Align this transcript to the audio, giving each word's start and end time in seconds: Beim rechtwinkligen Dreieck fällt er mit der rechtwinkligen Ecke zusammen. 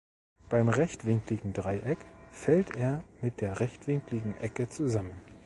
Beim 0.49 0.67
rechtwinkligen 0.69 1.53
Dreieck 1.53 1.99
fällt 2.31 2.75
er 2.75 3.03
mit 3.21 3.39
der 3.39 3.59
rechtwinkligen 3.59 4.35
Ecke 4.37 4.67
zusammen. 4.67 5.21